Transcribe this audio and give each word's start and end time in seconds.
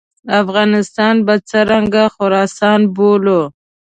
افغانستان 0.41 1.15
به 1.25 1.35
څرنګه 1.49 2.03
خراسان 2.15 2.79
بولو. 2.95 3.41